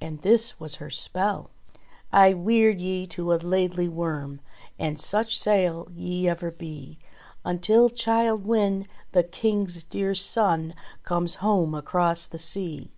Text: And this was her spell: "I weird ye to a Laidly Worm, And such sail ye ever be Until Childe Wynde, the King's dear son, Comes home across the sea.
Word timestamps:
And 0.00 0.22
this 0.22 0.58
was 0.58 0.74
her 0.82 0.90
spell: 0.90 1.52
"I 2.12 2.34
weird 2.34 2.80
ye 2.80 3.06
to 3.06 3.32
a 3.32 3.36
Laidly 3.36 3.86
Worm, 3.88 4.40
And 4.80 4.98
such 4.98 5.38
sail 5.38 5.86
ye 5.94 6.28
ever 6.28 6.50
be 6.50 6.98
Until 7.44 7.88
Childe 7.88 8.44
Wynde, 8.44 8.88
the 9.12 9.22
King's 9.22 9.84
dear 9.84 10.16
son, 10.16 10.74
Comes 11.04 11.36
home 11.36 11.76
across 11.76 12.26
the 12.26 12.36
sea. 12.36 12.90